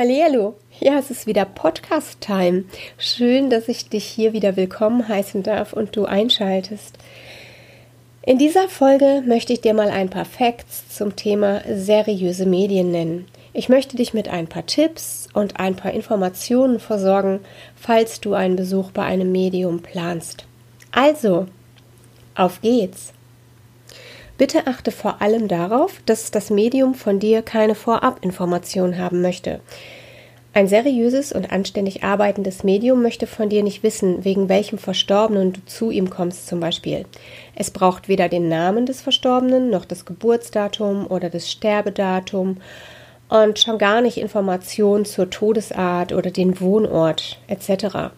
Hallo, 0.00 0.54
ja, 0.78 0.96
es 0.96 1.10
ist 1.10 1.26
wieder 1.26 1.44
Podcast-Time. 1.44 2.66
Schön, 2.98 3.50
dass 3.50 3.66
ich 3.66 3.88
dich 3.88 4.04
hier 4.04 4.32
wieder 4.32 4.54
willkommen 4.54 5.08
heißen 5.08 5.42
darf 5.42 5.72
und 5.72 5.96
du 5.96 6.04
einschaltest. 6.04 6.96
In 8.22 8.38
dieser 8.38 8.68
Folge 8.68 9.24
möchte 9.26 9.52
ich 9.52 9.60
dir 9.60 9.74
mal 9.74 9.90
ein 9.90 10.08
paar 10.08 10.24
Facts 10.24 10.88
zum 10.88 11.16
Thema 11.16 11.62
seriöse 11.68 12.46
Medien 12.46 12.92
nennen. 12.92 13.26
Ich 13.52 13.68
möchte 13.68 13.96
dich 13.96 14.14
mit 14.14 14.28
ein 14.28 14.46
paar 14.46 14.66
Tipps 14.66 15.26
und 15.34 15.58
ein 15.58 15.74
paar 15.74 15.92
Informationen 15.92 16.78
versorgen, 16.78 17.40
falls 17.74 18.20
du 18.20 18.34
einen 18.34 18.54
Besuch 18.54 18.92
bei 18.92 19.02
einem 19.02 19.32
Medium 19.32 19.80
planst. 19.82 20.44
Also, 20.92 21.48
auf 22.36 22.60
geht's! 22.60 23.14
Bitte 24.38 24.68
achte 24.68 24.92
vor 24.92 25.20
allem 25.20 25.48
darauf, 25.48 26.00
dass 26.06 26.30
das 26.30 26.48
Medium 26.48 26.94
von 26.94 27.18
dir 27.18 27.42
keine 27.42 27.74
Vorabinformation 27.74 28.96
haben 28.96 29.20
möchte. 29.20 29.60
Ein 30.54 30.68
seriöses 30.68 31.32
und 31.32 31.52
anständig 31.52 32.04
arbeitendes 32.04 32.62
Medium 32.62 33.02
möchte 33.02 33.26
von 33.26 33.48
dir 33.48 33.64
nicht 33.64 33.82
wissen, 33.82 34.24
wegen 34.24 34.48
welchem 34.48 34.78
Verstorbenen 34.78 35.52
du 35.52 35.64
zu 35.66 35.90
ihm 35.90 36.08
kommst 36.08 36.46
zum 36.46 36.60
Beispiel. 36.60 37.04
Es 37.56 37.72
braucht 37.72 38.08
weder 38.08 38.28
den 38.28 38.48
Namen 38.48 38.86
des 38.86 39.00
Verstorbenen 39.00 39.70
noch 39.70 39.84
das 39.84 40.04
Geburtsdatum 40.04 41.06
oder 41.08 41.30
das 41.30 41.50
Sterbedatum 41.50 42.58
und 43.28 43.58
schon 43.58 43.78
gar 43.78 44.00
nicht 44.00 44.18
Informationen 44.18 45.04
zur 45.04 45.30
Todesart 45.30 46.12
oder 46.12 46.30
den 46.30 46.60
Wohnort 46.60 47.38
etc. 47.48 48.12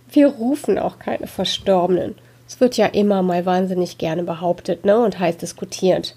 wir 0.09 0.30
rufen 0.30 0.80
auch 0.80 1.00
keine 1.00 1.28
Verstorbenen. 1.28 2.16
Es 2.48 2.62
wird 2.62 2.78
ja 2.78 2.86
immer 2.86 3.24
mal 3.24 3.46
wahnsinnig 3.46 3.98
gerne 3.98 4.24
behauptet 4.24 4.86
ne, 4.86 4.98
und 4.98 5.19
heiß 5.19 5.36
diskutiert. 5.36 6.16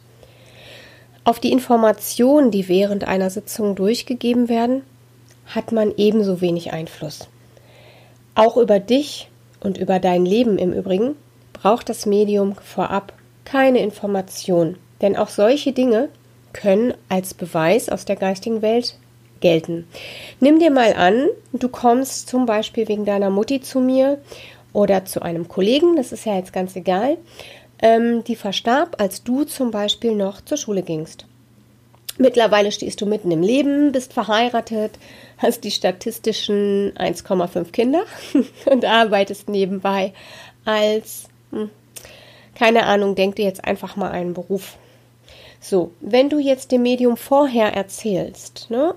Auf 1.25 1.39
die 1.39 1.53
Informationen, 1.53 2.51
die 2.51 2.69
während 2.69 3.05
einer 3.05 3.31
Sitzung 3.31 3.75
durchgegeben 3.75 4.49
werden, 4.49 4.83
hat 5.47 5.73
man 5.73 5.93
ebenso 5.97 6.41
wenig 6.41 6.73
Einfluss. 6.73 7.29
Auch 8.35 8.57
über 8.57 8.79
dich 8.79 9.29
und 9.61 9.77
über 9.77 9.99
dein 9.99 10.25
Leben 10.25 10.59
im 10.59 10.73
Übrigen 10.73 11.17
braucht 11.53 11.89
das 11.89 12.07
Medium 12.07 12.55
vorab 12.55 13.13
keine 13.45 13.81
Information, 13.81 14.77
denn 15.03 15.17
auch 15.17 15.29
solche 15.29 15.73
Dinge 15.73 16.09
können 16.53 16.95
als 17.09 17.35
Beweis 17.35 17.89
aus 17.89 18.05
der 18.05 18.17
geistigen 18.17 18.63
Welt 18.63 18.97
gelten. 19.41 19.87
Nimm 20.41 20.59
dir 20.59 20.71
mal 20.71 20.95
an, 20.95 21.27
du 21.53 21.69
kommst 21.69 22.29
zum 22.29 22.47
Beispiel 22.47 22.89
wegen 22.89 23.05
deiner 23.05 23.31
Mutti 23.31 23.61
zu 23.61 23.81
mir 23.81 24.19
oder 24.73 25.05
zu 25.05 25.23
einem 25.23 25.49
Kollegen, 25.49 25.97
das 25.97 26.13
ist 26.13 26.27
ja 26.27 26.37
jetzt 26.37 26.53
ganz 26.53 26.77
egal, 26.77 27.19
ähm, 27.83 28.25
die 28.25 28.37
verstarb, 28.37 29.01
als 29.01 29.23
du 29.25 29.45
zum 29.45 29.71
Beispiel 29.71 30.15
noch 30.15 30.41
zur 30.41 30.57
Schule 30.57 30.83
gingst. 30.83 31.27
Mittlerweile 32.19 32.71
stehst 32.71 33.01
du 33.01 33.07
mitten 33.07 33.31
im 33.31 33.43
Leben, 33.43 33.93
bist 33.93 34.13
verheiratet, 34.13 34.99
hast 35.39 35.65
die 35.65 35.71
statistischen 35.71 36.93
1,5 36.95 37.73
Kinder 37.73 38.03
und 38.67 38.85
arbeitest 38.85 39.49
nebenbei 39.49 40.13
als, 40.67 41.29
hm, 41.51 41.71
keine 42.55 42.85
Ahnung, 42.85 43.15
denk 43.15 43.37
dir 43.37 43.47
jetzt 43.47 43.65
einfach 43.65 43.97
mal 43.97 44.11
einen 44.11 44.35
Beruf. 44.35 44.77
So, 45.61 45.93
wenn 46.01 46.29
du 46.29 46.39
jetzt 46.39 46.73
dem 46.73 46.83
Medium 46.83 47.17
vorher 47.17 47.75
erzählst, 47.75 48.67
ne, 48.71 48.95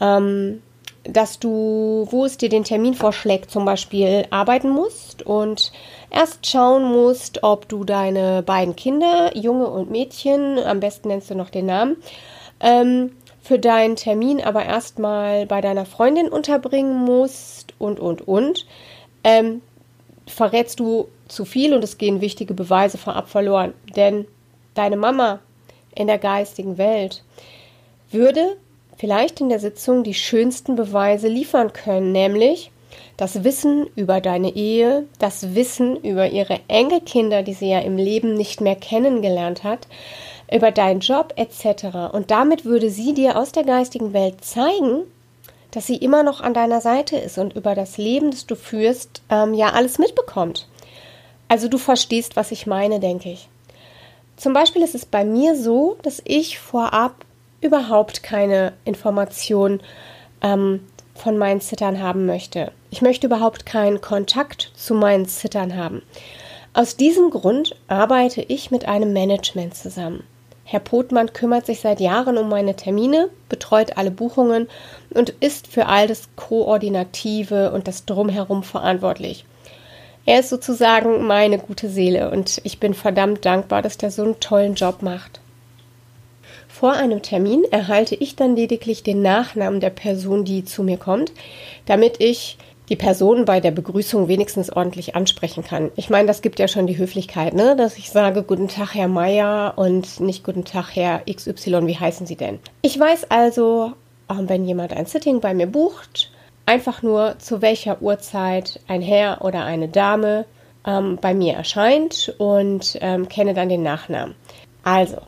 ähm, 0.00 0.62
dass 1.04 1.38
du, 1.38 2.06
wo 2.10 2.24
es 2.24 2.38
dir 2.38 2.48
den 2.48 2.64
Termin 2.64 2.94
vorschlägt, 2.94 3.50
zum 3.50 3.64
Beispiel 3.64 4.26
arbeiten 4.30 4.70
musst 4.70 5.22
und 5.22 5.72
erst 6.12 6.46
schauen 6.46 6.84
musst, 6.84 7.42
ob 7.42 7.68
du 7.68 7.84
deine 7.84 8.42
beiden 8.42 8.76
Kinder, 8.76 9.36
Junge 9.36 9.66
und 9.68 9.90
Mädchen, 9.90 10.58
am 10.58 10.80
besten 10.80 11.08
nennst 11.08 11.30
du 11.30 11.34
noch 11.34 11.50
den 11.50 11.66
Namen, 11.66 11.96
ähm, 12.60 13.12
für 13.40 13.58
deinen 13.58 13.96
Termin 13.96 14.40
aber 14.40 14.64
erstmal 14.64 15.46
bei 15.46 15.60
deiner 15.60 15.84
Freundin 15.84 16.28
unterbringen 16.28 16.96
musst 16.96 17.74
und, 17.78 17.98
und, 17.98 18.26
und, 18.28 18.66
ähm, 19.24 19.62
verrätst 20.26 20.78
du 20.80 21.08
zu 21.28 21.44
viel 21.44 21.74
und 21.74 21.82
es 21.82 21.98
gehen 21.98 22.20
wichtige 22.20 22.54
Beweise 22.54 22.98
vorab 22.98 23.28
verloren. 23.28 23.74
Denn 23.96 24.26
deine 24.74 24.96
Mama 24.96 25.40
in 25.94 26.06
der 26.06 26.18
geistigen 26.18 26.78
Welt 26.78 27.24
würde 28.10 28.56
vielleicht 28.96 29.40
in 29.40 29.48
der 29.48 29.58
Sitzung 29.58 30.04
die 30.04 30.14
schönsten 30.14 30.76
Beweise 30.76 31.28
liefern 31.28 31.72
können, 31.72 32.12
nämlich 32.12 32.70
das 33.16 33.44
Wissen 33.44 33.86
über 33.94 34.20
deine 34.20 34.54
Ehe, 34.54 35.06
das 35.18 35.54
Wissen 35.54 35.96
über 35.96 36.28
ihre 36.30 36.60
Enkelkinder, 36.68 37.42
die 37.42 37.54
sie 37.54 37.70
ja 37.70 37.80
im 37.80 37.96
Leben 37.96 38.34
nicht 38.34 38.60
mehr 38.60 38.76
kennengelernt 38.76 39.64
hat, 39.64 39.86
über 40.52 40.70
deinen 40.70 41.00
Job 41.00 41.32
etc. 41.36 42.12
Und 42.12 42.30
damit 42.30 42.64
würde 42.64 42.90
sie 42.90 43.14
dir 43.14 43.36
aus 43.36 43.52
der 43.52 43.64
geistigen 43.64 44.12
Welt 44.12 44.44
zeigen, 44.44 45.04
dass 45.70 45.86
sie 45.86 45.96
immer 45.96 46.22
noch 46.22 46.40
an 46.40 46.54
deiner 46.54 46.80
Seite 46.80 47.16
ist 47.16 47.38
und 47.38 47.56
über 47.56 47.74
das 47.74 47.96
Leben, 47.96 48.30
das 48.30 48.46
du 48.46 48.54
führst, 48.54 49.22
ähm, 49.30 49.54
ja 49.54 49.70
alles 49.70 49.98
mitbekommt. 49.98 50.68
Also 51.48 51.68
du 51.68 51.78
verstehst, 51.78 52.36
was 52.36 52.50
ich 52.50 52.66
meine, 52.66 53.00
denke 53.00 53.30
ich. 53.30 53.48
Zum 54.36 54.52
Beispiel 54.52 54.82
ist 54.82 54.94
es 54.94 55.06
bei 55.06 55.24
mir 55.24 55.56
so, 55.56 55.96
dass 56.02 56.22
ich 56.24 56.58
vorab 56.58 57.14
überhaupt 57.60 58.22
keine 58.22 58.72
Information 58.84 59.80
ähm, 60.42 60.80
von 61.14 61.38
meinen 61.38 61.60
Zittern 61.60 62.02
haben 62.02 62.26
möchte. 62.26 62.72
Ich 62.90 63.02
möchte 63.02 63.26
überhaupt 63.26 63.66
keinen 63.66 64.00
Kontakt 64.00 64.72
zu 64.74 64.94
meinen 64.94 65.26
Zittern 65.26 65.76
haben. 65.76 66.02
Aus 66.74 66.96
diesem 66.96 67.30
Grund 67.30 67.76
arbeite 67.88 68.42
ich 68.42 68.70
mit 68.70 68.86
einem 68.86 69.12
Management 69.12 69.74
zusammen. 69.74 70.24
Herr 70.64 70.80
Potmann 70.80 71.34
kümmert 71.34 71.66
sich 71.66 71.80
seit 71.80 72.00
Jahren 72.00 72.38
um 72.38 72.48
meine 72.48 72.74
Termine, 72.74 73.28
betreut 73.50 73.98
alle 73.98 74.10
Buchungen 74.10 74.68
und 75.10 75.30
ist 75.40 75.66
für 75.66 75.84
all 75.84 76.06
das 76.06 76.30
Koordinative 76.34 77.72
und 77.72 77.88
das 77.88 78.06
Drumherum 78.06 78.62
verantwortlich. 78.62 79.44
Er 80.24 80.40
ist 80.40 80.48
sozusagen 80.48 81.26
meine 81.26 81.58
gute 81.58 81.90
Seele 81.90 82.30
und 82.30 82.60
ich 82.64 82.80
bin 82.80 82.94
verdammt 82.94 83.44
dankbar, 83.44 83.82
dass 83.82 83.98
der 83.98 84.10
so 84.10 84.22
einen 84.22 84.40
tollen 84.40 84.74
Job 84.74 85.02
macht. 85.02 85.41
Vor 86.82 86.94
einem 86.94 87.22
Termin 87.22 87.62
erhalte 87.70 88.16
ich 88.16 88.34
dann 88.34 88.56
lediglich 88.56 89.04
den 89.04 89.22
Nachnamen 89.22 89.78
der 89.78 89.90
Person, 89.90 90.44
die 90.44 90.64
zu 90.64 90.82
mir 90.82 90.96
kommt, 90.96 91.30
damit 91.86 92.16
ich 92.18 92.58
die 92.88 92.96
Person 92.96 93.44
bei 93.44 93.60
der 93.60 93.70
Begrüßung 93.70 94.26
wenigstens 94.26 94.68
ordentlich 94.68 95.14
ansprechen 95.14 95.62
kann. 95.62 95.92
Ich 95.94 96.10
meine, 96.10 96.26
das 96.26 96.42
gibt 96.42 96.58
ja 96.58 96.66
schon 96.66 96.88
die 96.88 96.98
Höflichkeit, 96.98 97.54
ne? 97.54 97.76
dass 97.76 97.98
ich 97.98 98.10
sage 98.10 98.42
Guten 98.42 98.66
Tag, 98.66 98.96
Herr 98.96 99.06
Meier 99.06 99.74
und 99.76 100.18
nicht 100.18 100.42
Guten 100.42 100.64
Tag, 100.64 100.96
Herr 100.96 101.22
XY, 101.32 101.86
wie 101.86 102.00
heißen 102.00 102.26
Sie 102.26 102.34
denn? 102.34 102.58
Ich 102.82 102.98
weiß 102.98 103.30
also, 103.30 103.92
ähm, 104.28 104.48
wenn 104.48 104.66
jemand 104.66 104.92
ein 104.92 105.06
Sitting 105.06 105.38
bei 105.40 105.54
mir 105.54 105.68
bucht, 105.68 106.32
einfach 106.66 107.00
nur 107.00 107.38
zu 107.38 107.62
welcher 107.62 108.02
Uhrzeit 108.02 108.80
ein 108.88 109.02
Herr 109.02 109.44
oder 109.44 109.64
eine 109.64 109.86
Dame 109.86 110.46
ähm, 110.84 111.16
bei 111.20 111.32
mir 111.32 111.54
erscheint 111.54 112.34
und 112.38 112.98
ähm, 113.00 113.28
kenne 113.28 113.54
dann 113.54 113.68
den 113.68 113.84
Nachnamen. 113.84 114.34
Also, 114.82 115.18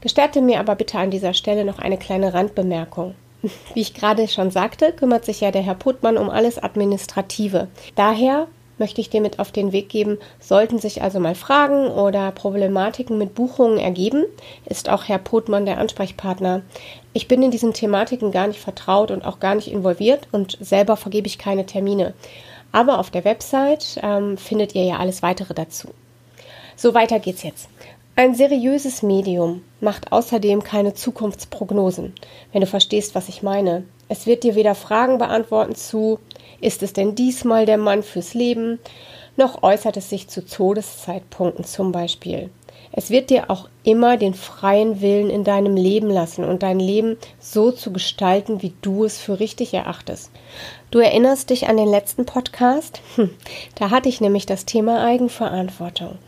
gestatte 0.00 0.40
mir 0.40 0.60
aber 0.60 0.74
bitte 0.74 0.98
an 0.98 1.10
dieser 1.10 1.34
Stelle 1.34 1.64
noch 1.64 1.78
eine 1.78 1.98
kleine 1.98 2.34
Randbemerkung. 2.34 3.14
Wie 3.74 3.80
ich 3.80 3.94
gerade 3.94 4.28
schon 4.28 4.50
sagte, 4.50 4.92
kümmert 4.92 5.24
sich 5.24 5.40
ja 5.40 5.50
der 5.50 5.62
Herr 5.62 5.74
Puttmann 5.74 6.18
um 6.18 6.30
alles 6.30 6.62
Administrative. 6.62 7.68
Daher 7.94 8.48
möchte 8.80 9.00
ich 9.00 9.10
dir 9.10 9.20
mit 9.20 9.38
auf 9.38 9.52
den 9.52 9.72
Weg 9.72 9.90
geben, 9.90 10.18
sollten 10.40 10.78
sich 10.78 11.02
also 11.02 11.20
mal 11.20 11.34
Fragen 11.34 11.88
oder 11.88 12.32
Problematiken 12.32 13.18
mit 13.18 13.34
Buchungen 13.34 13.78
ergeben, 13.78 14.24
ist 14.64 14.88
auch 14.88 15.04
Herr 15.04 15.18
Puttmann 15.18 15.66
der 15.66 15.78
Ansprechpartner. 15.78 16.62
Ich 17.12 17.28
bin 17.28 17.42
in 17.42 17.50
diesen 17.50 17.74
Thematiken 17.74 18.32
gar 18.32 18.48
nicht 18.48 18.58
vertraut 18.58 19.10
und 19.10 19.24
auch 19.24 19.38
gar 19.38 19.54
nicht 19.54 19.70
involviert 19.70 20.26
und 20.32 20.56
selber 20.60 20.96
vergebe 20.96 21.26
ich 21.26 21.38
keine 21.38 21.66
Termine. 21.66 22.14
Aber 22.72 22.98
auf 22.98 23.10
der 23.10 23.24
Website 23.24 24.00
ähm, 24.02 24.38
findet 24.38 24.74
ihr 24.74 24.84
ja 24.84 24.96
alles 24.96 25.22
weitere 25.22 25.54
dazu. 25.54 25.88
So 26.74 26.94
weiter 26.94 27.18
geht's 27.18 27.42
jetzt. 27.42 27.68
Ein 28.16 28.34
seriöses 28.34 29.02
Medium 29.02 29.62
macht 29.80 30.12
außerdem 30.12 30.62
keine 30.62 30.94
Zukunftsprognosen, 30.94 32.12
wenn 32.52 32.60
du 32.60 32.66
verstehst, 32.66 33.14
was 33.14 33.28
ich 33.28 33.42
meine. 33.42 33.84
Es 34.08 34.26
wird 34.26 34.42
dir 34.42 34.54
weder 34.54 34.74
Fragen 34.74 35.18
beantworten 35.18 35.74
zu, 35.74 36.18
ist 36.60 36.82
es 36.82 36.92
denn 36.92 37.14
diesmal 37.14 37.64
der 37.64 37.78
Mann 37.78 38.02
fürs 38.02 38.34
Leben, 38.34 38.78
noch 39.36 39.62
äußert 39.62 39.96
es 39.96 40.10
sich 40.10 40.28
zu 40.28 40.44
Todeszeitpunkten 40.44 41.64
zum 41.64 41.92
Beispiel. 41.92 42.50
Es 42.92 43.10
wird 43.10 43.30
dir 43.30 43.50
auch 43.50 43.68
immer 43.84 44.16
den 44.16 44.34
freien 44.34 45.00
Willen 45.00 45.30
in 45.30 45.44
deinem 45.44 45.76
Leben 45.76 46.10
lassen 46.10 46.44
und 46.44 46.62
dein 46.62 46.80
Leben 46.80 47.16
so 47.38 47.70
zu 47.70 47.92
gestalten, 47.92 48.62
wie 48.62 48.74
du 48.82 49.04
es 49.04 49.18
für 49.18 49.38
richtig 49.38 49.72
erachtest. 49.74 50.32
Du 50.90 50.98
erinnerst 50.98 51.50
dich 51.50 51.68
an 51.68 51.76
den 51.76 51.88
letzten 51.88 52.26
Podcast? 52.26 53.00
Hm, 53.14 53.30
da 53.76 53.90
hatte 53.90 54.08
ich 54.08 54.20
nämlich 54.20 54.44
das 54.44 54.64
Thema 54.64 55.04
Eigenverantwortung. 55.04 56.18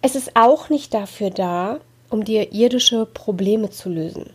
Es 0.00 0.14
ist 0.14 0.36
auch 0.36 0.68
nicht 0.68 0.94
dafür 0.94 1.30
da, 1.30 1.80
um 2.08 2.24
dir 2.24 2.52
irdische 2.52 3.06
Probleme 3.06 3.70
zu 3.70 3.88
lösen. 3.88 4.30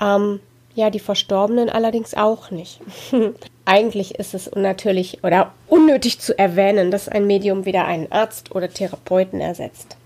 Ähm, 0.00 0.40
ja, 0.74 0.90
die 0.90 1.00
Verstorbenen 1.00 1.70
allerdings 1.70 2.14
auch 2.14 2.50
nicht. 2.50 2.80
Eigentlich 3.64 4.16
ist 4.16 4.34
es 4.34 4.46
unnatürlich 4.48 5.24
oder 5.24 5.52
unnötig 5.68 6.20
zu 6.20 6.38
erwähnen, 6.38 6.90
dass 6.90 7.08
ein 7.08 7.26
Medium 7.26 7.64
weder 7.64 7.86
einen 7.86 8.12
Arzt 8.12 8.54
oder 8.54 8.68
Therapeuten 8.68 9.40
ersetzt. 9.40 9.96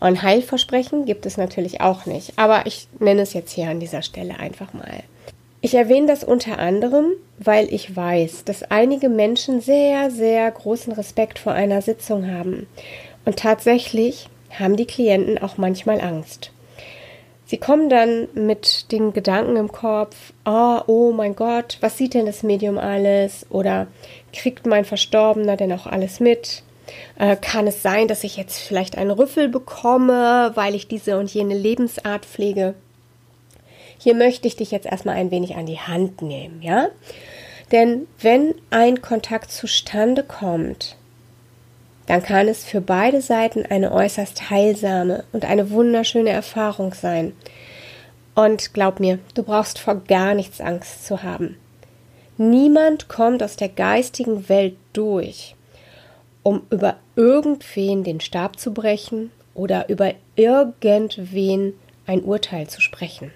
Ein 0.00 0.22
Heilversprechen 0.22 1.06
gibt 1.06 1.24
es 1.24 1.36
natürlich 1.36 1.80
auch 1.80 2.04
nicht, 2.04 2.34
aber 2.36 2.66
ich 2.66 2.88
nenne 2.98 3.22
es 3.22 3.32
jetzt 3.32 3.52
hier 3.52 3.70
an 3.70 3.80
dieser 3.80 4.02
Stelle 4.02 4.38
einfach 4.38 4.74
mal. 4.74 5.04
Ich 5.62 5.74
erwähne 5.74 6.06
das 6.06 6.22
unter 6.22 6.58
anderem, 6.58 7.12
weil 7.38 7.72
ich 7.72 7.96
weiß, 7.96 8.44
dass 8.44 8.62
einige 8.64 9.08
Menschen 9.08 9.60
sehr, 9.60 10.10
sehr 10.10 10.50
großen 10.50 10.92
Respekt 10.92 11.38
vor 11.38 11.52
einer 11.52 11.80
Sitzung 11.82 12.30
haben. 12.30 12.66
Und 13.24 13.38
tatsächlich 13.38 14.28
haben 14.58 14.76
die 14.76 14.86
Klienten 14.86 15.38
auch 15.38 15.56
manchmal 15.56 16.00
Angst. 16.00 16.50
Sie 17.48 17.58
kommen 17.58 17.88
dann 17.88 18.26
mit 18.34 18.90
den 18.90 19.12
Gedanken 19.12 19.56
im 19.56 19.70
Kopf, 19.70 20.32
oh, 20.44 20.80
oh 20.88 21.12
mein 21.12 21.36
Gott, 21.36 21.78
was 21.80 21.96
sieht 21.96 22.14
denn 22.14 22.26
das 22.26 22.42
Medium 22.42 22.76
alles? 22.76 23.46
Oder 23.50 23.86
kriegt 24.32 24.66
mein 24.66 24.84
Verstorbener 24.84 25.56
denn 25.56 25.72
auch 25.72 25.86
alles 25.86 26.18
mit? 26.18 26.64
Äh, 27.18 27.36
kann 27.36 27.68
es 27.68 27.82
sein, 27.82 28.08
dass 28.08 28.24
ich 28.24 28.36
jetzt 28.36 28.58
vielleicht 28.58 28.98
einen 28.98 29.12
Rüffel 29.12 29.48
bekomme, 29.48 30.50
weil 30.54 30.74
ich 30.74 30.88
diese 30.88 31.18
und 31.18 31.32
jene 31.32 31.54
Lebensart 31.54 32.26
pflege? 32.26 32.74
Hier 33.98 34.14
möchte 34.14 34.48
ich 34.48 34.56
dich 34.56 34.72
jetzt 34.72 34.86
erstmal 34.86 35.14
ein 35.14 35.30
wenig 35.30 35.54
an 35.54 35.66
die 35.66 35.78
Hand 35.78 36.22
nehmen, 36.22 36.62
ja? 36.62 36.88
Denn 37.70 38.06
wenn 38.20 38.54
ein 38.70 39.02
Kontakt 39.02 39.50
zustande 39.50 40.22
kommt, 40.22 40.95
dann 42.06 42.22
kann 42.22 42.48
es 42.48 42.64
für 42.64 42.80
beide 42.80 43.20
Seiten 43.20 43.66
eine 43.66 43.92
äußerst 43.92 44.50
heilsame 44.50 45.24
und 45.32 45.44
eine 45.44 45.70
wunderschöne 45.70 46.30
Erfahrung 46.30 46.94
sein. 46.94 47.32
Und 48.34 48.74
glaub 48.74 49.00
mir, 49.00 49.18
du 49.34 49.42
brauchst 49.42 49.78
vor 49.78 49.96
gar 49.96 50.34
nichts 50.34 50.60
Angst 50.60 51.06
zu 51.06 51.22
haben. 51.22 51.56
Niemand 52.38 53.08
kommt 53.08 53.42
aus 53.42 53.56
der 53.56 53.70
geistigen 53.70 54.48
Welt 54.48 54.76
durch, 54.92 55.56
um 56.42 56.62
über 56.70 56.96
irgendwen 57.16 58.04
den 58.04 58.20
Stab 58.20 58.58
zu 58.58 58.72
brechen 58.74 59.32
oder 59.54 59.88
über 59.88 60.12
irgendwen 60.36 61.72
ein 62.06 62.22
Urteil 62.22 62.68
zu 62.68 62.80
sprechen. 62.80 63.32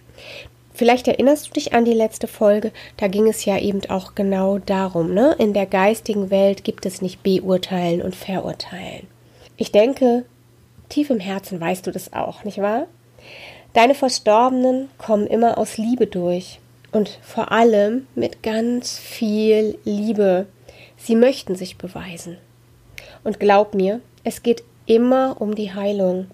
Vielleicht 0.81 1.09
erinnerst 1.09 1.47
du 1.47 1.53
dich 1.53 1.75
an 1.75 1.85
die 1.85 1.93
letzte 1.93 2.27
Folge, 2.27 2.73
da 2.97 3.07
ging 3.07 3.29
es 3.29 3.45
ja 3.45 3.59
eben 3.59 3.83
auch 3.91 4.15
genau 4.15 4.57
darum, 4.57 5.13
ne? 5.13 5.37
In 5.39 5.53
der 5.53 5.67
geistigen 5.67 6.31
Welt 6.31 6.65
gibt 6.65 6.87
es 6.87 7.03
nicht 7.03 7.23
beurteilen 7.23 8.01
und 8.01 8.17
verurteilen. 8.17 9.07
Ich 9.59 9.73
denke, 9.73 10.25
tief 10.89 11.11
im 11.11 11.21
Herzen 11.21 11.61
weißt 11.61 11.87
du 11.87 11.91
das 11.91 12.15
auch, 12.15 12.45
nicht 12.45 12.63
wahr? 12.63 12.87
Deine 13.75 13.95
Verstorbenen 13.95 14.89
kommen 14.97 15.27
immer 15.27 15.59
aus 15.59 15.77
Liebe 15.77 16.07
durch 16.07 16.61
und 16.93 17.19
vor 17.21 17.53
allem 17.53 18.07
mit 18.15 18.43
ganz 18.43 18.99
viel 18.99 19.77
Liebe. 19.85 20.47
Sie 20.97 21.15
möchten 21.15 21.57
sich 21.57 21.77
beweisen. 21.77 22.39
Und 23.23 23.39
glaub 23.39 23.75
mir, 23.75 24.01
es 24.25 24.43
geht 24.43 24.65
immer 24.87 25.37
um 25.41 25.55
die 25.55 25.75
Heilung. 25.75 26.29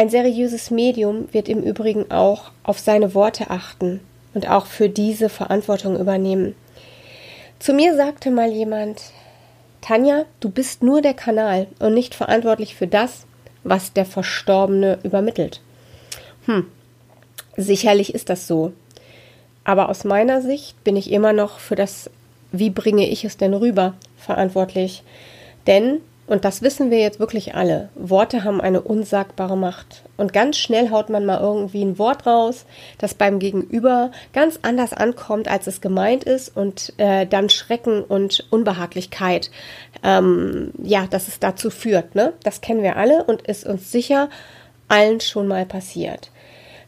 Ein 0.00 0.08
seriöses 0.08 0.70
Medium 0.70 1.28
wird 1.30 1.46
im 1.46 1.62
Übrigen 1.62 2.10
auch 2.10 2.52
auf 2.62 2.78
seine 2.78 3.12
Worte 3.12 3.50
achten 3.50 4.00
und 4.32 4.48
auch 4.48 4.64
für 4.64 4.88
diese 4.88 5.28
Verantwortung 5.28 6.00
übernehmen. 6.00 6.54
Zu 7.58 7.74
mir 7.74 7.94
sagte 7.94 8.30
mal 8.30 8.50
jemand, 8.50 9.02
Tanja, 9.82 10.24
du 10.40 10.48
bist 10.48 10.82
nur 10.82 11.02
der 11.02 11.12
Kanal 11.12 11.66
und 11.80 11.92
nicht 11.92 12.14
verantwortlich 12.14 12.76
für 12.76 12.86
das, 12.86 13.26
was 13.62 13.92
der 13.92 14.06
Verstorbene 14.06 15.00
übermittelt. 15.02 15.60
Hm, 16.46 16.64
sicherlich 17.58 18.14
ist 18.14 18.30
das 18.30 18.46
so. 18.46 18.72
Aber 19.64 19.90
aus 19.90 20.04
meiner 20.04 20.40
Sicht 20.40 20.82
bin 20.82 20.96
ich 20.96 21.12
immer 21.12 21.34
noch 21.34 21.58
für 21.58 21.76
das, 21.76 22.08
wie 22.52 22.70
bringe 22.70 23.06
ich 23.06 23.26
es 23.26 23.36
denn 23.36 23.52
rüber, 23.52 23.92
verantwortlich. 24.16 25.02
Denn 25.66 26.00
und 26.30 26.44
das 26.44 26.62
wissen 26.62 26.92
wir 26.92 27.00
jetzt 27.00 27.18
wirklich 27.18 27.56
alle. 27.56 27.88
Worte 27.96 28.44
haben 28.44 28.60
eine 28.60 28.82
unsagbare 28.82 29.56
Macht. 29.56 30.04
Und 30.16 30.32
ganz 30.32 30.58
schnell 30.58 30.90
haut 30.92 31.10
man 31.10 31.26
mal 31.26 31.40
irgendwie 31.40 31.82
ein 31.82 31.98
Wort 31.98 32.24
raus, 32.24 32.66
das 32.98 33.14
beim 33.14 33.40
Gegenüber 33.40 34.12
ganz 34.32 34.60
anders 34.62 34.92
ankommt, 34.92 35.48
als 35.48 35.66
es 35.66 35.80
gemeint 35.80 36.22
ist 36.22 36.56
und 36.56 36.92
äh, 36.98 37.26
dann 37.26 37.50
Schrecken 37.50 38.04
und 38.04 38.46
Unbehaglichkeit, 38.50 39.50
ähm, 40.04 40.70
ja, 40.80 41.08
dass 41.10 41.26
es 41.26 41.40
dazu 41.40 41.68
führt. 41.68 42.14
Ne? 42.14 42.32
Das 42.44 42.60
kennen 42.60 42.84
wir 42.84 42.94
alle 42.94 43.24
und 43.24 43.42
ist 43.42 43.66
uns 43.66 43.90
sicher 43.90 44.28
allen 44.86 45.18
schon 45.18 45.48
mal 45.48 45.66
passiert. 45.66 46.30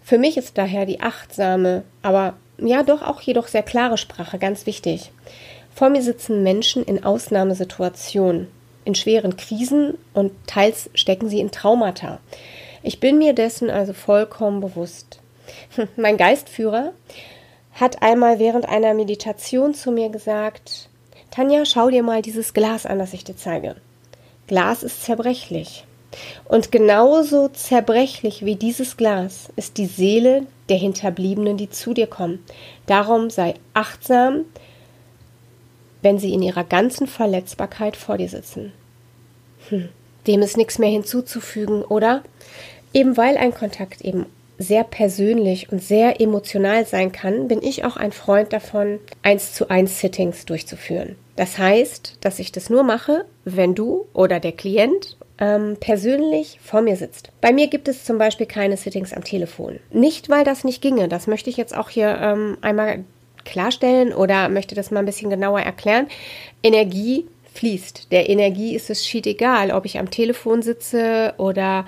Für 0.05 0.19
mich 0.19 0.37
ist 0.37 0.57
daher 0.57 0.87
die 0.87 1.01
achtsame, 1.01 1.83
aber 2.03 2.35
ja 2.59 2.85
doch 2.85 3.03
auch 3.03 3.21
jedoch 3.21 3.49
sehr 3.49 3.65
klare 3.65 3.99
Sprache 3.99 4.39
ganz 4.39 4.67
wichtig. 4.67 5.11
Vor 5.75 5.89
mir 5.89 6.03
sitzen 6.03 6.45
Menschen 6.45 6.85
in 6.85 7.03
Ausnahmesituationen 7.03 8.47
in 8.85 8.95
schweren 8.95 9.37
Krisen 9.37 9.99
und 10.15 10.33
teils 10.47 10.91
stecken 10.95 11.29
sie 11.29 11.41
in 11.41 11.51
Traumata. 11.51 12.21
Ich 12.83 13.01
bin 13.01 13.19
mir 13.19 13.33
dessen 13.33 13.71
also 13.71 13.93
vollkommen 13.93 14.61
bewusst. 14.61 15.21
Mein 15.97 16.17
Geistführer 16.17 16.93
hat 17.73 18.03
einmal 18.03 18.39
während 18.39 18.69
einer 18.69 18.95
Meditation 18.95 19.75
zu 19.75 19.93
mir 19.93 20.09
gesagt, 20.09 20.89
Tanja, 21.31 21.65
schau 21.65 21.89
dir 21.89 22.03
mal 22.03 22.23
dieses 22.23 22.53
Glas 22.53 22.85
an, 22.85 22.99
das 22.99 23.15
ich 23.15 23.25
dir 23.25 23.37
zeige. 23.37 23.77
Glas 24.47 24.83
ist 24.83 25.05
zerbrechlich. 25.05 25.85
Und 26.45 26.71
genauso 26.73 27.49
zerbrechlich 27.49 28.45
wie 28.45 28.57
dieses 28.57 28.99
Glas 28.99 29.49
ist 29.57 29.79
die 29.79 29.87
Seele 29.87 30.47
der 30.69 30.77
Hinterbliebenen, 30.77 31.57
die 31.57 31.71
zu 31.71 31.95
dir 31.95 32.07
kommen. 32.07 32.45
Darum 32.87 33.31
sei 33.31 33.55
achtsam, 33.73 34.45
wenn 36.03 36.19
sie 36.19 36.33
in 36.33 36.43
ihrer 36.43 36.65
ganzen 36.65 37.07
Verletzbarkeit 37.07 37.97
vor 37.97 38.19
dir 38.19 38.29
sitzen. 38.29 38.73
Hm. 39.69 39.89
Dem 40.27 40.43
ist 40.43 40.57
nichts 40.57 40.79
mehr 40.79 40.91
hinzuzufügen, 40.91 41.83
oder? 41.83 42.23
Eben 42.93 43.17
weil 43.17 43.37
ein 43.37 43.55
Kontakt 43.55 44.03
eben 44.03 44.27
sehr 44.59 44.85
persönlich 44.85 45.73
und 45.73 45.83
sehr 45.83 46.21
emotional 46.21 46.87
sein 46.87 47.11
kann, 47.11 47.49
bin 47.49 47.63
ich 47.63 47.85
auch 47.85 47.97
ein 47.97 48.13
Freund 48.13 48.53
davon, 48.53 49.01
eins 49.23 49.55
zu 49.55 49.71
eins 49.71 50.01
Sittings 50.01 50.45
durchzuführen. 50.45 51.17
Das 51.37 51.59
heißt, 51.59 52.19
dass 52.21 52.39
ich 52.39 52.53
das 52.53 52.71
nur 52.71 52.83
mache, 52.83 53.25
wenn 53.45 53.75
du 53.75 54.07
oder 54.13 54.39
der 54.39 54.53
Klient 54.53 55.17
ähm, 55.39 55.77
persönlich 55.81 56.59
vor 56.63 56.83
mir 56.83 56.97
sitzt. 56.97 57.31
Bei 57.41 57.53
mir 57.53 57.69
gibt 57.69 57.89
es 57.89 58.05
zum 58.05 58.19
Beispiel 58.19 58.47
keine 58.47 58.77
Sittings 58.77 59.13
am 59.13 59.25
Telefon. 59.25 59.81
Nicht, 59.91 60.29
weil 60.29 60.45
das 60.45 60.63
nicht 60.63 60.83
ginge. 60.83 61.09
Das 61.09 61.27
möchte 61.27 61.51
ich 61.51 61.57
jetzt 61.57 61.77
auch 61.77 61.89
hier 61.89 62.19
ähm, 62.21 62.59
einmal 62.61 63.05
klarstellen 63.45 64.13
oder 64.13 64.49
möchte 64.49 64.75
das 64.75 64.91
mal 64.91 65.01
ein 65.01 65.07
bisschen 65.07 65.31
genauer 65.31 65.61
erklären. 65.61 66.09
Energie 66.63 67.27
fließt. 67.55 68.11
Der 68.11 68.29
Energie 68.29 68.75
ist 68.75 68.91
es 68.91 69.07
schied 69.07 69.27
egal, 69.27 69.71
ob 69.71 69.85
ich 69.85 69.99
am 69.99 70.11
Telefon 70.11 70.63
sitze 70.63 71.35
oder 71.37 71.85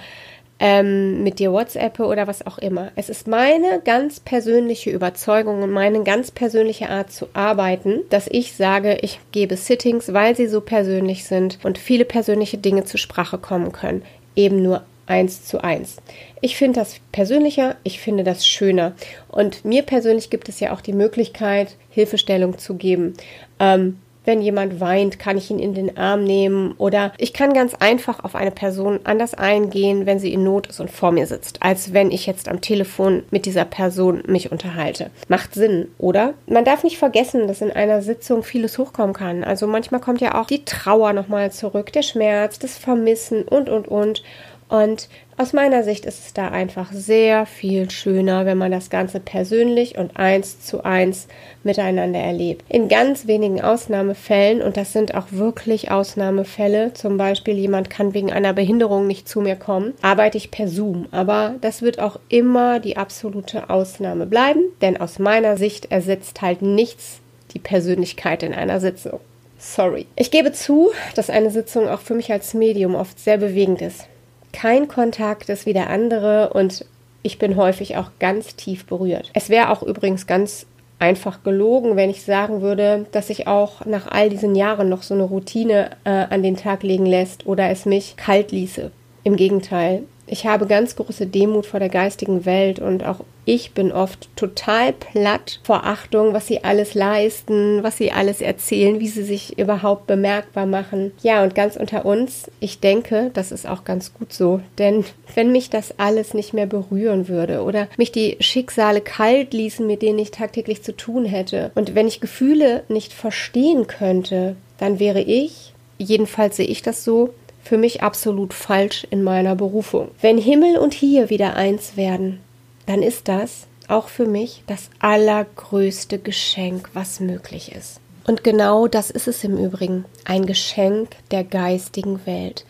ähm, 0.61 1.23
mit 1.23 1.41
dir 1.41 1.53
WhatsApp 1.53 1.99
oder 2.01 2.27
was 2.27 2.47
auch 2.47 2.59
immer. 2.59 2.93
Es 2.97 3.09
ist 3.09 3.27
meine 3.27 3.81
ganz 3.85 4.21
persönliche 4.21 4.91
Überzeugung 4.91 5.63
und 5.63 5.71
meine 5.71 6.05
ganz 6.05 6.31
persönliche 6.31 6.89
Art 6.91 7.13
zu 7.13 7.29
arbeiten, 7.33 8.01
dass 8.11 8.29
ich 8.31 8.53
sage, 8.55 8.99
ich 9.03 9.19
gebe 9.33 9.57
Sittings, 9.57 10.13
weil 10.13 10.37
sie 10.37 10.47
so 10.47 10.61
persönlich 10.61 11.25
sind 11.25 11.59
und 11.65 11.79
viele 11.79 12.05
persönliche 12.05 12.59
Dinge 12.59 12.85
zur 12.85 13.01
Sprache 13.01 13.39
kommen 13.39 13.73
können. 13.73 14.03
Eben 14.37 14.63
nur 14.63 14.85
eins 15.07 15.45
zu 15.45 15.63
eins. 15.63 15.97
Ich 16.41 16.57
finde 16.57 16.81
das 16.81 17.01
persönlicher, 17.13 17.77
ich 17.85 18.01
finde 18.01 18.25
das 18.25 18.47
schöner. 18.47 18.93
Und 19.29 19.65
mir 19.65 19.83
persönlich 19.83 20.31
gibt 20.31 20.49
es 20.49 20.61
ja 20.61 20.73
auch 20.73 20.81
die 20.81 20.93
Möglichkeit, 20.93 21.77
Hilfestellung 21.91 22.59
zu 22.59 22.75
geben. 22.75 23.15
Ähm, 23.59 23.99
wenn 24.25 24.41
jemand 24.41 24.81
weint, 24.81 25.19
kann 25.19 25.37
ich 25.37 25.51
ihn 25.51 25.59
in 25.59 25.75
den 25.75 25.97
Arm 25.97 26.25
nehmen 26.25 26.75
oder 26.79 27.13
ich 27.19 27.33
kann 27.33 27.53
ganz 27.53 27.75
einfach 27.75 28.25
auf 28.25 28.35
eine 28.35 28.51
Person 28.51 29.01
anders 29.05 29.35
eingehen, 29.35 30.07
wenn 30.07 30.19
sie 30.19 30.33
in 30.33 30.45
Not 30.45 30.67
ist 30.69 30.81
und 30.81 30.91
vor 30.91 31.13
mir 31.13 31.27
sitzt, 31.27 31.63
als 31.63 31.93
wenn 31.93 32.11
ich 32.11 32.27
jetzt 32.27 32.49
am 32.49 32.61
Telefon 32.61 33.23
mit 33.31 33.47
dieser 33.47 33.65
Person 33.65 34.23
mich 34.27 34.51
unterhalte. 34.51 35.11
Macht 35.29 35.55
Sinn, 35.55 35.89
oder? 35.99 36.35
Man 36.47 36.65
darf 36.65 36.85
nicht 36.85 36.99
vergessen, 36.99 37.47
dass 37.47 37.61
in 37.61 37.71
einer 37.71 38.03
Sitzung 38.03 38.43
vieles 38.43 38.79
hochkommen 38.79 39.15
kann. 39.15 39.45
Also 39.45 39.67
manchmal 39.67 40.01
kommt 40.01 40.21
ja 40.21 40.41
auch 40.41 40.47
die 40.47 40.65
Trauer 40.65 41.13
nochmal 41.13 41.53
zurück, 41.53 41.93
der 41.93 42.03
Schmerz, 42.03 42.59
das 42.59 42.79
Vermissen 42.79 43.43
und, 43.43 43.69
und, 43.69 43.89
und. 43.89 44.23
Und 44.69 45.09
aus 45.37 45.53
meiner 45.53 45.83
Sicht 45.83 46.07
ist 46.07 46.25
es 46.27 46.33
da 46.33 46.49
einfach 46.49 46.93
sehr 46.93 47.45
viel 47.45 47.91
schöner, 47.91 48.47
wenn 48.47 48.57
man 48.57 48.71
das 48.71 48.89
Ganze 48.89 49.21
persönlich 49.21 49.99
und 49.99 50.17
eins 50.17 50.61
zu 50.61 50.85
eins 50.85 51.27
miteinander 51.63 52.21
erlebt. 52.21 52.65
In 52.69 52.89
ganz 52.89 53.27
wenigen 53.27 53.61
Ausnahmefällen, 53.61 54.63
und 54.63 54.77
das 54.77 54.93
sind 54.93 55.15
auch 55.15 55.27
wirklich 55.31 55.91
Ausnahmefälle, 55.91 56.95
zum 56.95 57.17
Beispiel 57.17 57.59
jemand 57.59 57.91
kann 57.91 58.15
wegen 58.15 58.33
einer 58.33 58.53
Behinderung 58.53 59.07
nicht 59.07 59.29
zu 59.29 59.41
mir 59.41 59.57
kommen, 59.57 59.93
arbeite 60.03 60.39
ich 60.39 60.51
per 60.51 60.69
Zoom. 60.69 61.07
Aber 61.11 61.55
das 61.61 61.83
wird 61.83 61.99
auch 61.99 62.19
immer 62.29 62.81
die 62.81 62.97
absolute 62.97 63.71
Ausnahme 63.71 64.27
bleiben, 64.27 64.61
denn 64.81 64.97
aus 64.97 65.19
meiner 65.19 65.57
Sicht 65.57 65.91
ersetzt 65.91 66.43
halt 66.43 66.63
nichts 66.63 67.21
die 67.53 67.59
Persönlichkeit 67.59 68.43
in 68.43 68.55
einer 68.55 68.81
Sitzung. 68.81 69.21
Sorry. 69.59 70.07
Ich 70.17 70.31
gebe 70.31 70.53
zu, 70.53 70.91
dass 71.15 71.31
eine 71.31 71.51
Sitzung 71.51 71.89
auch 71.89 72.01
für 72.01 72.15
mich 72.15 72.33
als 72.33 72.55
Medium 72.55 72.95
oft 72.95 73.19
sehr 73.19 73.39
bewegend 73.39 73.81
ist 73.81 74.07
kein 74.55 74.89
Kontakt 74.89 75.49
ist 75.49 75.67
wie 75.67 75.73
der 75.73 75.91
andere 75.91 76.51
und 76.55 76.87
ich 77.23 77.39
bin 77.39 77.57
häufig 77.57 77.97
auch 77.97 78.11
ganz 78.21 78.55
tief 78.55 78.87
berührt. 78.87 79.31
Es 79.35 79.51
wäre 79.51 79.71
auch 79.71 79.83
übrigens 79.83 80.27
ganz 80.27 80.67
einfach 80.99 81.43
gelogen, 81.43 81.97
wenn 81.97 82.09
ich 82.09 82.23
sagen 82.23 82.63
würde, 82.63 83.07
dass 83.13 83.27
sich 83.27 83.47
auch 83.47 83.85
nach 83.85 84.07
all 84.07 84.31
diesen 84.31 84.55
Jahren 84.55 84.89
noch 84.89 85.03
so 85.03 85.15
eine 85.15 85.25
Routine 85.25 85.91
äh, 86.05 86.11
an 86.11 86.43
den 86.43 86.57
Tag 86.57 86.83
legen 86.83 87.05
lässt 87.05 87.47
oder 87.47 87.69
es 87.69 87.85
mich 87.85 88.17
kalt 88.17 88.53
ließe. 88.53 88.91
Im 89.25 89.37
Gegenteil, 89.37 90.05
ich 90.27 90.47
habe 90.47 90.67
ganz 90.67 90.97
große 90.97 91.27
Demut 91.27 91.67
vor 91.67 91.81
der 91.81 91.89
geistigen 91.89 92.45
Welt 92.47 92.79
und 92.79 93.05
auch 93.05 93.21
ich 93.45 93.73
bin 93.73 93.93
oft 93.93 94.29
total 94.37 94.93
platt 94.93 95.61
vor 95.63 95.85
Achtung, 95.85 96.33
was 96.33 96.47
sie 96.47 96.65
alles 96.65 96.95
leisten, 96.95 97.83
was 97.83 97.99
sie 97.99 98.13
alles 98.13 98.41
erzählen, 98.41 99.01
wie 99.01 99.09
sie 99.09 99.23
sich 99.23 99.59
überhaupt 99.59 100.07
bemerkbar 100.07 100.67
machen. 100.67 101.13
Ja, 101.23 101.43
und 101.43 101.55
ganz 101.55 101.77
unter 101.77 102.07
uns, 102.07 102.51
ich 102.61 102.81
denke, 102.81 103.31
das 103.35 103.53
ist 103.53 103.67
auch 103.67 103.85
ganz 103.85 104.15
gut 104.15 104.33
so, 104.33 104.61
denn 104.79 105.05
wenn 105.35 105.53
mich 105.53 105.71
das 105.71 105.99
alles 105.99 106.35
nicht 106.35 106.55
mehr 106.55 106.67
berühren 106.67 107.29
würde 107.29 107.63
oder 107.63 107.89
mich 107.97 108.13
die 108.13 108.37
Schicksale 108.41 109.01
kalt 109.01 109.53
ließen, 109.53 109.87
mit 109.87 110.03
denen 110.03 110.19
ich 110.19 110.31
tagtäglich 110.31 110.83
zu 110.83 110.97
tun 110.97 111.25
hätte 111.25 111.71
und 111.75 111.95
wenn 111.95 112.09
ich 112.09 112.21
Gefühle 112.21 112.85
nicht 112.89 113.13
verstehen 113.13 113.87
könnte, 113.87 114.57
dann 114.79 114.99
wäre 114.99 115.21
ich, 115.21 115.73
jedenfalls 115.99 116.57
sehe 116.57 116.67
ich 116.67 116.83
das 116.83 117.05
so, 117.05 117.31
für 117.63 117.79
mich 117.79 118.03
absolut 118.03 118.53
falsch 118.53 119.07
in 119.11 119.23
meiner 119.23 119.55
Berufung. 119.55 120.11
Wenn 120.21 120.37
Himmel 120.37 120.77
und 120.77 120.93
hier 120.93 121.31
wieder 121.31 121.57
eins 121.57 121.97
werden, 121.97 122.41
dann 122.87 123.03
ist 123.03 123.29
das 123.29 123.67
auch 123.89 124.09
für 124.09 124.27
mich 124.27 124.63
das 124.67 124.91
allergrößte 124.99 126.19
Geschenk, 126.19 126.91
was 126.95 127.21
möglich 127.21 127.73
ist. 127.73 128.01
Und 128.27 128.43
genau 128.43 128.89
das 128.89 129.11
ist 129.11 129.29
es 129.29 129.45
im 129.45 129.59
Übrigen, 129.59 130.07
ein 130.25 130.47
Geschenk 130.47 131.11
der 131.31 131.45
geistigen 131.45 132.25
Welt. 132.27 132.65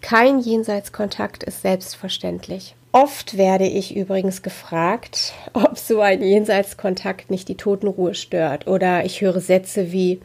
Kein 0.00 0.40
Jenseitskontakt 0.40 1.44
ist 1.44 1.62
selbstverständlich. 1.62 2.74
Oft 2.92 3.36
werde 3.36 3.66
ich 3.66 3.94
übrigens 3.94 4.42
gefragt, 4.42 5.34
ob 5.52 5.76
so 5.76 6.00
ein 6.00 6.22
Jenseitskontakt 6.22 7.30
nicht 7.30 7.48
die 7.48 7.56
Totenruhe 7.56 8.14
stört. 8.14 8.66
Oder 8.66 9.04
ich 9.04 9.20
höre 9.20 9.40
Sätze 9.40 9.92
wie, 9.92 10.20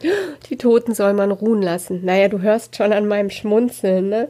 die 0.48 0.56
Toten 0.56 0.94
soll 0.94 1.12
man 1.12 1.32
ruhen 1.32 1.62
lassen. 1.62 2.04
Naja, 2.04 2.28
du 2.28 2.40
hörst 2.40 2.76
schon 2.76 2.92
an 2.92 3.06
meinem 3.06 3.30
Schmunzeln, 3.30 4.08
ne? 4.08 4.28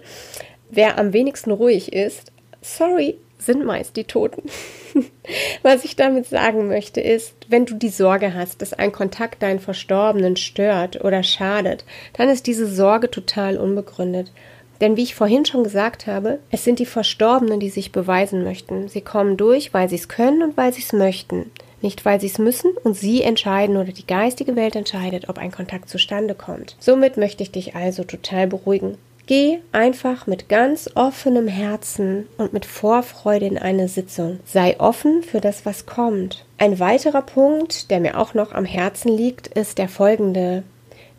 Wer 0.70 0.98
am 0.98 1.12
wenigsten 1.12 1.52
ruhig 1.52 1.92
ist, 1.92 2.32
sorry, 2.62 3.18
sind 3.46 3.64
meist 3.64 3.96
die 3.96 4.04
Toten. 4.04 4.42
Was 5.62 5.84
ich 5.84 5.96
damit 5.96 6.26
sagen 6.26 6.68
möchte, 6.68 7.00
ist, 7.00 7.34
wenn 7.48 7.66
du 7.66 7.74
die 7.74 7.88
Sorge 7.88 8.34
hast, 8.34 8.62
dass 8.62 8.72
ein 8.72 8.92
Kontakt 8.92 9.42
deinen 9.42 9.60
Verstorbenen 9.60 10.36
stört 10.36 11.04
oder 11.04 11.22
schadet, 11.22 11.84
dann 12.14 12.28
ist 12.28 12.46
diese 12.46 12.66
Sorge 12.66 13.10
total 13.10 13.56
unbegründet. 13.56 14.32
Denn 14.80 14.96
wie 14.96 15.04
ich 15.04 15.14
vorhin 15.14 15.44
schon 15.44 15.62
gesagt 15.62 16.08
habe, 16.08 16.40
es 16.50 16.64
sind 16.64 16.80
die 16.80 16.86
Verstorbenen, 16.86 17.60
die 17.60 17.70
sich 17.70 17.92
beweisen 17.92 18.42
möchten. 18.42 18.88
Sie 18.88 19.00
kommen 19.00 19.36
durch, 19.36 19.72
weil 19.72 19.88
sie 19.88 19.94
es 19.94 20.08
können 20.08 20.42
und 20.42 20.56
weil 20.56 20.72
sie 20.72 20.82
es 20.82 20.92
möchten. 20.92 21.52
Nicht, 21.82 22.04
weil 22.04 22.20
sie 22.20 22.28
es 22.28 22.38
müssen 22.38 22.72
und 22.84 22.94
sie 22.94 23.22
entscheiden 23.22 23.76
oder 23.76 23.92
die 23.92 24.06
geistige 24.06 24.56
Welt 24.56 24.76
entscheidet, 24.76 25.28
ob 25.28 25.38
ein 25.38 25.50
Kontakt 25.50 25.88
zustande 25.88 26.34
kommt. 26.34 26.76
Somit 26.78 27.16
möchte 27.16 27.42
ich 27.42 27.50
dich 27.50 27.74
also 27.74 28.04
total 28.04 28.46
beruhigen. 28.46 28.98
Geh 29.34 29.60
einfach 29.72 30.26
mit 30.26 30.50
ganz 30.50 30.90
offenem 30.94 31.48
Herzen 31.48 32.28
und 32.36 32.52
mit 32.52 32.66
Vorfreude 32.66 33.46
in 33.46 33.56
eine 33.56 33.88
Sitzung. 33.88 34.40
Sei 34.44 34.78
offen 34.78 35.22
für 35.22 35.40
das, 35.40 35.64
was 35.64 35.86
kommt. 35.86 36.44
Ein 36.58 36.78
weiterer 36.78 37.22
Punkt, 37.22 37.90
der 37.90 38.00
mir 38.00 38.18
auch 38.18 38.34
noch 38.34 38.52
am 38.52 38.66
Herzen 38.66 39.08
liegt, 39.08 39.46
ist 39.46 39.78
der 39.78 39.88
folgende. 39.88 40.64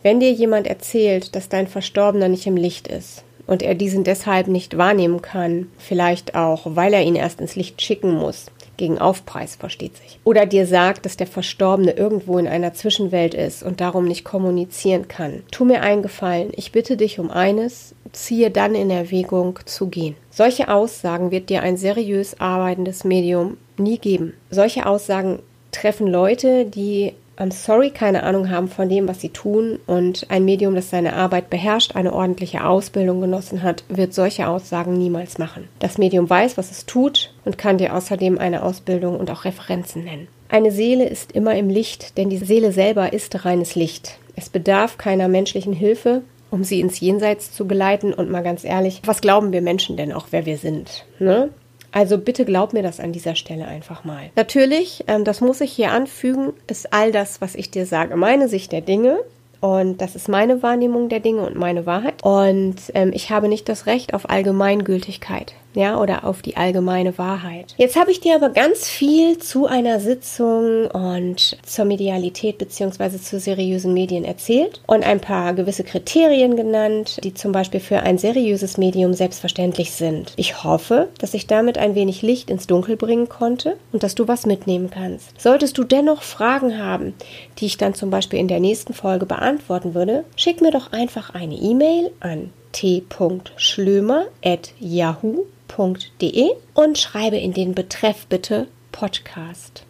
Wenn 0.04 0.20
dir 0.20 0.32
jemand 0.32 0.68
erzählt, 0.68 1.36
dass 1.36 1.50
dein 1.50 1.66
Verstorbener 1.66 2.28
nicht 2.28 2.46
im 2.46 2.56
Licht 2.56 2.88
ist, 2.88 3.24
und 3.48 3.64
er 3.64 3.74
diesen 3.74 4.04
deshalb 4.04 4.48
nicht 4.48 4.78
wahrnehmen 4.78 5.24
kann, 5.24 5.72
vielleicht 5.80 6.36
auch, 6.36 6.62
weil 6.66 6.94
er 6.94 7.02
ihn 7.02 7.16
erst 7.16 7.42
ins 7.42 7.56
Licht 7.56 7.82
schicken 7.82 8.14
muss. 8.14 8.46
Gegen 8.78 8.98
Aufpreis 8.98 9.56
versteht 9.56 9.98
sich. 9.98 10.20
Oder 10.24 10.46
dir 10.46 10.66
sagt, 10.66 11.06
dass 11.06 11.18
der 11.18 11.28
Verstorbene 11.28 11.92
irgendwo 11.92 12.38
in 12.38 12.48
einer 12.48 12.74
Zwischenwelt 12.74 13.34
ist 13.34 13.64
und 13.64 13.82
darum 13.82 14.06
nicht 14.06 14.24
kommunizieren 14.24 15.08
kann. 15.08 15.44
Tu 15.52 15.66
mir 15.66 15.82
einen 15.82 16.02
Gefallen. 16.02 16.52
Ich 16.56 16.72
bitte 16.72 16.98
dich 16.98 17.20
um 17.20 17.30
eines, 17.30 17.94
ziehe 18.12 18.50
dann 18.52 18.76
in 18.76 18.90
Erwägung 18.90 19.60
zu 19.66 19.88
gehen. 19.88 20.16
Solche 20.32 20.70
Aussagen 20.70 21.32
wird 21.32 21.50
dir 21.50 21.62
ein 21.62 21.78
seriös 21.78 22.40
arbeitendes 22.40 23.04
Medium 23.04 23.58
nie 23.78 24.00
geben. 24.00 24.34
Solche 24.50 24.86
Aussagen 24.86 25.40
treffen 25.72 26.08
Leute, 26.08 26.66
die 26.66 27.14
I'm 27.38 27.52
sorry, 27.52 27.90
keine 27.90 28.24
Ahnung 28.24 28.50
haben 28.50 28.68
von 28.68 28.90
dem, 28.90 29.08
was 29.08 29.22
sie 29.22 29.30
tun. 29.30 29.80
Und 29.88 30.28
ein 30.30 30.46
Medium, 30.46 30.76
das 30.76 30.90
seine 30.90 31.14
Arbeit 31.14 31.50
beherrscht, 31.50 31.96
eine 31.96 32.14
ordentliche 32.14 32.66
Ausbildung 32.66 33.22
genossen 33.22 33.64
hat, 33.64 33.84
wird 33.90 34.14
solche 34.14 34.48
Aussagen 34.48 34.94
niemals 34.94 35.38
machen. 35.40 35.68
Das 35.80 35.98
Medium 35.98 36.30
weiß, 36.30 36.58
was 36.58 36.72
es 36.72 36.86
tut 36.86 37.34
und 37.44 37.58
kann 37.58 37.78
dir 37.78 37.96
außerdem 37.96 38.38
eine 38.38 38.64
Ausbildung 38.64 39.20
und 39.20 39.32
auch 39.32 39.46
Referenzen 39.46 40.04
nennen. 40.04 40.28
Eine 40.50 40.72
Seele 40.72 41.10
ist 41.10 41.32
immer 41.32 41.56
im 41.56 41.70
Licht, 41.70 42.18
denn 42.18 42.30
die 42.30 42.38
Seele 42.38 42.72
selber 42.72 43.14
ist 43.14 43.44
reines 43.46 43.74
Licht. 43.74 44.20
Es 44.36 44.50
bedarf 44.50 45.00
keiner 45.00 45.28
menschlichen 45.28 45.74
Hilfe, 45.74 46.22
um 46.52 46.64
sie 46.64 46.80
ins 46.80 47.00
Jenseits 47.00 47.52
zu 47.52 47.66
geleiten. 47.66 48.14
Und 48.14 48.30
mal 48.30 48.44
ganz 48.44 48.64
ehrlich, 48.64 49.02
was 49.06 49.22
glauben 49.22 49.52
wir 49.52 49.64
Menschen 49.64 49.98
denn 49.98 50.14
auch, 50.14 50.28
wer 50.30 50.46
wir 50.46 50.58
sind? 50.58 51.06
Ne? 51.18 51.50
Also 51.94 52.18
bitte 52.18 52.44
glaub 52.44 52.74
mir 52.74 52.84
das 52.84 53.00
an 53.00 53.14
dieser 53.14 53.36
Stelle 53.36 53.66
einfach 53.66 54.04
mal. 54.04 54.32
Natürlich, 54.36 55.06
ähm, 55.08 55.24
das 55.24 55.40
muss 55.40 55.62
ich 55.62 55.72
hier 55.72 55.92
anfügen, 55.92 56.54
ist 56.68 56.92
all 56.92 57.12
das, 57.12 57.40
was 57.40 57.56
ich 57.56 57.72
dir 57.72 57.86
sage, 57.86 58.18
meine 58.18 58.50
Sicht 58.50 58.72
der 58.72 58.82
Dinge. 58.82 59.20
Und 59.62 60.02
das 60.02 60.18
ist 60.18 60.28
meine 60.28 60.62
Wahrnehmung 60.62 61.08
der 61.08 61.22
Dinge 61.22 61.46
und 61.46 61.56
meine 61.56 61.86
Wahrheit. 61.86 62.22
und 62.24 62.76
ähm, 62.96 63.12
ich 63.14 63.30
habe 63.30 63.48
nicht 63.48 63.70
das 63.70 63.86
Recht 63.86 64.14
auf 64.14 64.30
Allgemeingültigkeit 64.30 65.54
ja, 65.74 66.00
oder 66.00 66.26
auf 66.26 66.42
die 66.42 66.58
allgemeine 66.58 67.18
Wahrheit. 67.18 67.74
Jetzt 67.78 67.96
habe 67.96 68.12
ich 68.12 68.20
dir 68.20 68.36
aber 68.36 68.50
ganz 68.50 68.88
viel 68.88 69.38
zu 69.38 69.66
einer 69.66 70.00
Sitzung 70.00 70.88
und 70.88 71.58
zur 71.66 71.86
Medialität 71.86 72.58
bzw. 72.58 73.18
zu 73.18 73.40
seriösen 73.40 73.94
Medien 73.94 74.26
erzählt 74.26 74.82
und 74.88 75.04
ein 75.04 75.20
paar 75.20 75.54
gewisse 75.54 75.84
Kriterien 75.84 76.56
genannt, 76.56 77.20
die 77.24 77.34
zum 77.34 77.52
Beispiel 77.52 77.80
für 77.80 78.02
ein 78.02 78.18
seriöses 78.18 78.78
Medium 78.78 79.14
selbstverständlich 79.14 79.92
sind. 79.92 80.34
Ich 80.36 80.64
hoffe, 80.64 81.10
dass 81.20 81.34
ich 81.34 81.48
damit 81.48 81.78
ein 81.78 81.96
wenig 81.96 82.22
Licht 82.22 82.50
ins 82.50 82.68
Dunkel 82.68 82.98
bringen 82.98 83.30
konnte 83.30 83.78
und 83.92 84.04
dass 84.04 84.16
du 84.16 84.28
was 84.28 84.46
mitnehmen 84.46 84.90
kannst. 84.90 85.40
Solltest 85.40 85.78
du 85.78 85.84
dennoch 85.84 86.22
Fragen 86.22 86.78
haben, 86.78 87.14
die 87.60 87.66
ich 87.66 87.78
dann 87.78 87.94
zum 87.94 88.10
Beispiel 88.10 88.40
in 88.40 88.48
der 88.48 88.60
nächsten 88.60 88.94
Folge 88.94 89.26
beantworten 89.26 89.94
würde, 89.94 90.26
schick 90.36 90.62
mir 90.62 90.72
doch 90.72 90.92
einfach 90.92 91.34
eine 91.34 91.56
E-Mail 91.56 92.12
an 92.20 92.52
t.schlömer.yahoo 92.74 95.46
www.podcast.de 95.68 96.52
und 96.74 96.98
schreibe 96.98 97.38
in 97.38 97.54
den 97.54 97.74
Betreff 97.74 98.26
bitte 98.28 98.68
Podcast. 98.92 99.86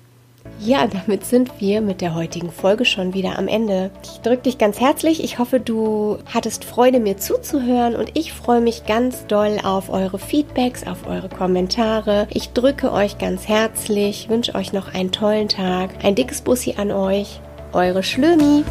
Ja, 0.60 0.88
damit 0.88 1.26
sind 1.26 1.62
wir 1.62 1.80
mit 1.80 2.02
der 2.02 2.16
heutigen 2.16 2.52
Folge 2.52 2.84
schon 2.84 3.14
wieder 3.14 3.40
am 3.40 3.48
Ende. 3.48 3.92
Ich 4.04 4.20
drücke 4.20 4.44
dich 4.44 4.58
ganz 4.58 4.80
herzlich. 4.80 5.24
Ich 5.24 5.40
hoffe, 5.40 5.62
du 5.62 6.18
hattest 6.34 6.66
Freude, 6.66 7.00
mir 7.00 7.18
zuzuhören 7.18 7.96
und 7.96 8.18
ich 8.18 8.34
freue 8.34 8.60
mich 8.60 8.86
ganz 8.86 9.26
doll 9.28 9.60
auf 9.64 9.90
eure 9.90 10.20
Feedbacks, 10.20 10.86
auf 10.86 11.08
eure 11.08 11.30
Kommentare. 11.30 12.28
Ich 12.30 12.50
drücke 12.50 12.92
euch 12.92 13.18
ganz 13.18 13.48
herzlich, 13.48 14.28
wünsche 14.28 14.56
euch 14.56 14.74
noch 14.74 14.94
einen 14.94 15.14
tollen 15.14 15.48
Tag. 15.48 16.04
Ein 16.04 16.16
dickes 16.16 16.42
Bussi 16.42 16.76
an 16.78 16.92
euch. 16.92 17.40
Eure 17.72 18.04
Schlömi. 18.04 18.66